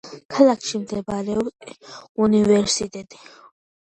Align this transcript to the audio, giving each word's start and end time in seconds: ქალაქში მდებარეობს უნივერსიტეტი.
ქალაქში 0.35 0.81
მდებარეობს 0.85 1.77
უნივერსიტეტი. 2.29 3.23